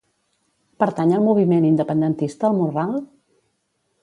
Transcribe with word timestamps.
Pertany 0.83 1.13
al 1.17 1.21
moviment 1.27 1.67
independentista 1.69 2.51
el 2.51 2.59
Morral? 2.63 2.99